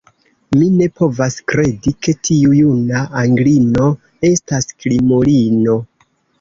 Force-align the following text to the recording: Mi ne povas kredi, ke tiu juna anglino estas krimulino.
Mi 0.61 0.69
ne 0.77 0.87
povas 1.01 1.37
kredi, 1.53 1.93
ke 2.07 2.15
tiu 2.29 2.57
juna 2.61 3.03
anglino 3.23 3.93
estas 4.33 4.71
krimulino. 4.83 5.81